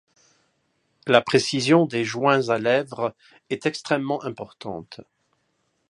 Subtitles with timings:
[1.05, 3.13] La précision des joints à lèvres
[3.51, 4.99] est extrêmement importante.